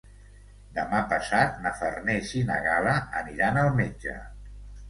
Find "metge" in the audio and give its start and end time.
3.83-4.19